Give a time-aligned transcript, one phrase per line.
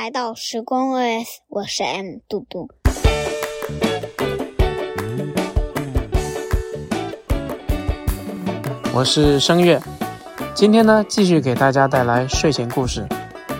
[0.00, 2.68] 来到时光 OS，我是 M 嘟嘟。
[8.94, 9.82] 我是声乐，
[10.54, 13.04] 今天呢继续给大家带来睡前故事。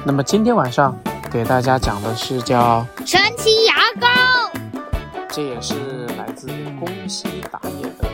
[0.06, 0.96] 那么今天晚上
[1.28, 4.08] 给大家讲的是叫神奇牙膏，
[5.28, 5.74] 这也是
[6.16, 6.46] 来自
[6.78, 8.08] 宫西达也的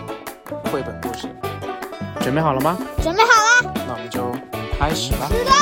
[0.73, 1.29] 绘本故事。
[2.21, 2.79] 准备好了吗？
[3.03, 3.29] 准备好
[3.69, 4.33] 了，那我们就
[4.79, 5.29] 开始吧。
[5.31, 5.53] 知道。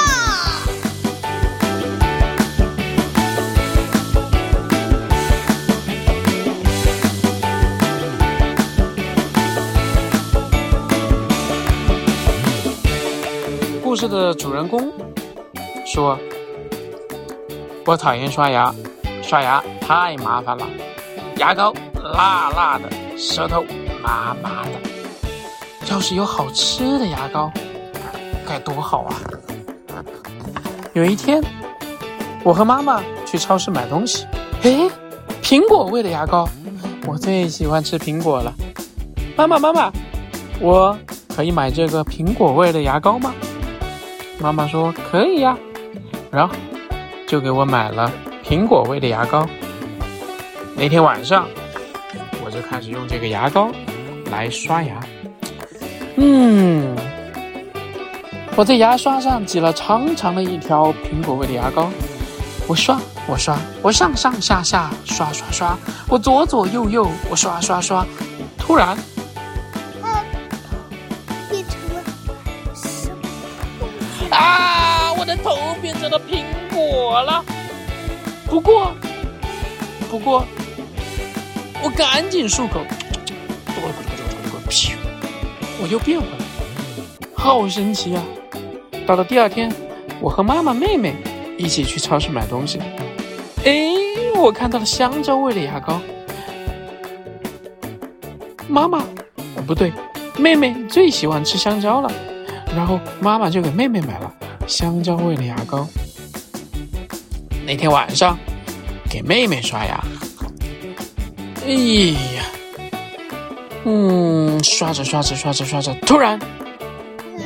[14.03, 14.93] 事的主人公
[15.87, 16.19] 说
[17.87, 18.75] ：“我讨厌刷牙，
[19.23, 20.67] 刷牙太麻烦了，
[21.37, 21.73] 牙膏
[22.13, 23.65] 辣辣的，舌头
[24.03, 24.71] 麻麻的。
[25.89, 27.49] 要是有好吃的牙膏，
[28.45, 29.15] 该多好啊！”
[30.95, 31.41] 有一天，
[32.43, 34.27] 我和妈妈去超市买东西，
[34.63, 34.91] 诶，
[35.41, 36.49] 苹果味的牙膏，
[37.07, 38.53] 我最喜欢吃苹果了。
[39.37, 39.93] 妈妈，妈妈，
[40.59, 43.33] 我可以买这个苹果味的牙膏吗？
[44.43, 45.57] 妈妈说可以呀，
[46.29, 46.53] 然后
[47.29, 48.11] 就给我买了
[48.45, 49.47] 苹果味的牙膏。
[50.77, 51.47] 那天晚上，
[52.45, 53.71] 我就开始用这个牙膏
[54.33, 54.99] 来刷牙。
[56.17, 56.97] 嗯，
[58.57, 61.89] 我在牙刷上挤了长长的一条苹果味的牙膏，
[62.67, 65.79] 我刷，我刷，我上上下下刷刷刷，
[66.09, 68.05] 我左左右右我刷刷刷。
[68.59, 68.99] 突然，
[75.43, 76.45] 头变成了苹
[76.75, 77.45] 果了。
[78.47, 78.93] 不过，
[80.11, 80.45] 不过，
[81.83, 82.81] 我赶紧漱口，
[83.67, 84.93] 咕噜咕噜咕噜咕噜咕噜，噗，
[85.83, 86.45] 我又变回来了，
[87.35, 88.23] 好神奇啊！
[89.07, 89.73] 到了第二天，
[90.21, 91.15] 我和妈妈、妹妹
[91.59, 92.79] 一起去超市买东西。
[93.65, 93.95] 哎，
[94.37, 96.01] 我看到了香蕉味的牙膏。
[98.69, 99.05] 妈妈，
[99.67, 99.93] 不对，
[100.39, 102.13] 妹妹最喜欢吃香蕉了。
[102.77, 104.33] 然后妈妈就给妹妹买了
[104.67, 105.87] 香蕉味的牙膏。
[107.67, 108.39] 那天晚上，
[109.09, 110.05] 给妹妹刷牙。
[111.65, 111.71] 哎
[112.35, 112.43] 呀，
[113.85, 116.39] 嗯，刷着刷着刷着刷着，突然
[117.39, 117.45] 嗯，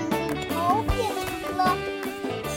[0.49, 1.07] 头变
[1.45, 1.77] 成了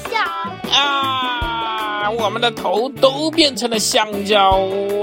[0.09, 0.25] 香
[0.71, 4.57] 啊，我们的头都变成了香蕉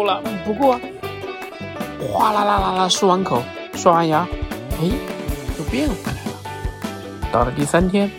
[0.05, 0.23] 了。
[0.47, 0.81] 不过，
[2.11, 3.43] 哗啦啦啦啦，漱完口，
[3.75, 4.27] 刷完牙，
[4.81, 4.91] 哎，
[5.59, 6.33] 又变回来了。
[7.31, 8.11] 到了第三天，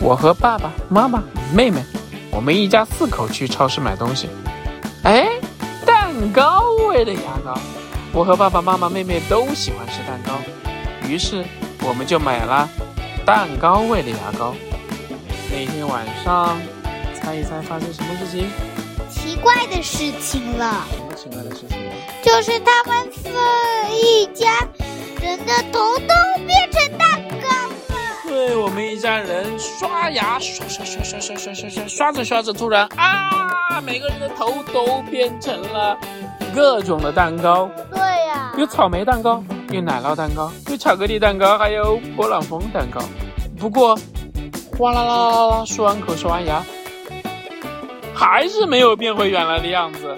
[0.00, 1.22] 我和爸爸妈妈、
[1.54, 1.84] 妹妹，
[2.30, 4.28] 我们一家四口去超市买东西。
[5.02, 5.28] 哎，
[5.84, 7.54] 蛋糕味的牙膏，
[8.12, 10.32] 我和爸爸妈妈、妹妹都喜欢吃蛋糕，
[11.06, 11.44] 于是
[11.86, 12.66] 我们就买了
[13.26, 14.54] 蛋糕味的牙膏。
[15.50, 16.58] 那天晚上，
[17.14, 18.48] 猜一猜发生什么事情？
[19.10, 21.78] 奇怪的事情了，什么奇怪的事情？
[22.22, 23.28] 就是他们四
[23.94, 24.66] 一家
[25.20, 26.14] 人的头都
[26.46, 27.20] 变成蛋
[28.56, 35.98] 我们一家人刷牙，刷刷刷刷刷刷刷刷，刷着刷着，突然啊，每个人的头都变成了
[36.54, 43.00] 各种的蛋糕，对呀、有草莓蛋糕，有奶酪蛋糕，有巧克力蛋糕，还有勃朗峰蛋糕。
[43.58, 43.98] 不过，
[44.78, 46.62] 哗啦啦啦啦啦，漱完口，刷完牙，
[48.14, 50.16] 还是没有变回原来的样子。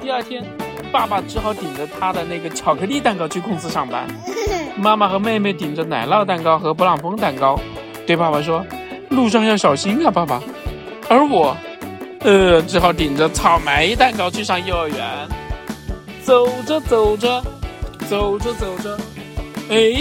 [0.00, 0.44] 第二天，
[0.90, 4.06] 爸爸只好顶着他的那个巧克力蛋糕去公司上班。
[4.80, 7.60] 妈妈和妹妹顶着奶酪蛋糕和勃朗峰蛋糕，
[8.06, 8.64] 对爸爸说
[9.10, 10.42] ：“路上要小心啊，爸爸。”
[11.08, 11.54] 而我，
[12.20, 14.98] 呃，只好顶着草莓蛋糕去上幼儿园。
[16.22, 17.42] 走着走着，
[18.08, 18.96] 走着走着，
[19.68, 19.92] 哎，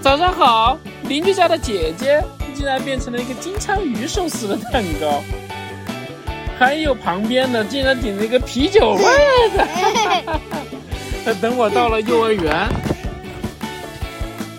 [0.00, 0.78] 早上好！
[1.04, 2.22] 邻居家的姐姐
[2.54, 5.22] 竟然变成了一个金枪鱼寿司的蛋糕，
[6.58, 9.04] 还有旁边的竟然顶着一个啤酒味
[9.56, 11.34] 的。
[11.40, 12.68] 等我到了幼儿园，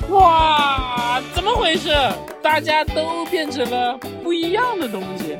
[0.09, 1.89] 哇，怎么回事？
[2.41, 5.37] 大家都变成了不一样的东西。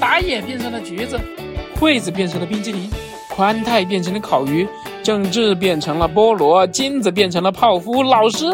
[0.00, 1.18] 打野变成了橘子，
[1.78, 2.90] 惠子变成了冰激凌，
[3.30, 4.66] 宽太变成了烤鱼，
[5.02, 8.46] 郑智变成了菠萝，金子变成了泡芙，老师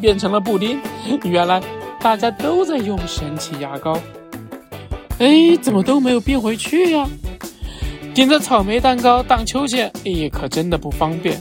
[0.00, 0.80] 变成了布丁。
[1.24, 1.62] 原来
[2.00, 3.96] 大家都在用神奇牙膏。
[5.18, 7.06] 哎，怎么都没有变回去呀、
[8.12, 11.40] 顶着草莓蛋糕荡秋千，哎，可真的不方便。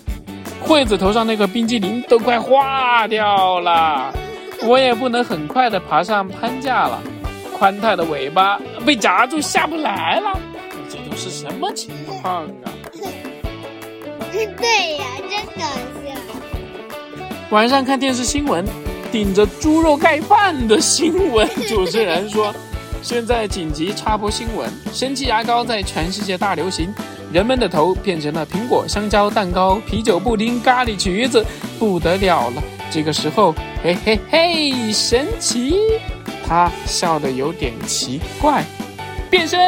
[0.69, 4.13] 惠子头上那个冰激凌都快化掉了，
[4.61, 7.01] 我也不能很快的爬上攀架了。
[7.57, 10.39] 宽太的尾巴被夹住下不来了，
[10.87, 12.69] 这都是什么情况啊？
[14.31, 15.63] 对呀，真搞
[16.05, 16.15] 笑。
[17.49, 18.63] 晚上看电视新闻，
[19.11, 22.53] 顶着猪肉盖饭的新闻，主持人说
[23.01, 26.93] ：“现在紧急插播新闻：神奇牙膏在全世界大流行，
[27.31, 31.45] 人们的头变成了苹果、香蕉、蛋糕、啤酒、布丁、咖喱、橘子，
[31.77, 32.63] 不得了了。
[32.91, 33.53] 这个时候，
[33.83, 35.75] 嘿嘿嘿，神奇！
[36.47, 38.63] 他笑得有点奇怪，
[39.29, 39.59] 变身，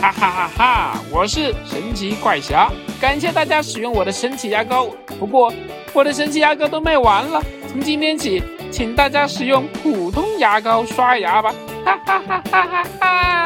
[0.00, 1.00] 哈哈哈哈！
[1.10, 2.70] 我是神奇怪侠，
[3.00, 4.88] 感谢大家使用我的神奇牙膏。
[5.18, 5.52] 不过，
[5.92, 8.40] 我的神奇牙膏都卖完了，从今天起，
[8.70, 11.52] 请大家使用普通牙膏刷牙吧。
[11.84, 13.43] 哈哈哈哈哈哈！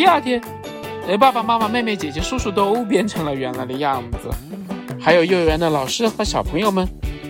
[0.00, 0.40] 第二天，
[1.06, 4.30] 呃，爸爸妈妈、妹妹、姐姐、叔叔都变成了原来的样子，
[4.98, 6.88] 还有幼儿园的老师和小朋友们，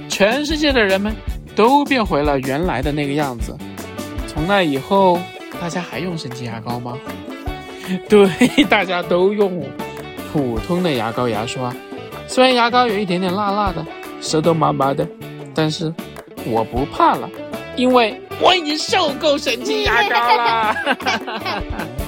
[0.08, 1.12] 全世界的人们
[1.56, 3.58] 都变回了原来的那个样子。
[4.28, 5.18] 从那以后，
[5.60, 6.96] 大家还用神奇牙膏吗？
[8.08, 8.28] 对，
[8.66, 9.60] 大家都用
[10.32, 11.74] 普通的牙膏牙刷。
[12.28, 13.84] 虽然牙膏有一点点辣辣的，
[14.20, 15.04] 舌头麻麻的，
[15.52, 15.92] 但是。
[16.46, 17.28] 我不怕了，
[17.76, 20.74] 因为我已经受够神奇牙膏了。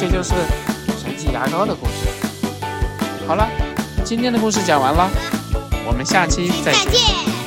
[0.00, 0.30] 这就是
[0.98, 1.92] 神奇牙膏的故事。
[3.28, 3.46] 好了，
[4.02, 5.10] 今天的故事讲完了，
[5.86, 7.39] 我们下期再见。